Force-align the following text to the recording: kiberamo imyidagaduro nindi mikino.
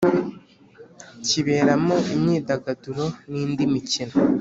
kiberamo 1.25 1.95
imyidagaduro 2.13 3.05
nindi 3.31 3.63
mikino. 3.73 4.13